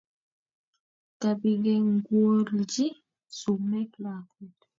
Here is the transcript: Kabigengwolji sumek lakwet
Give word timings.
Kabigengwolji 1.21 2.85
sumek 3.37 3.91
lakwet 4.03 4.55